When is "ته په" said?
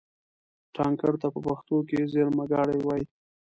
1.21-1.39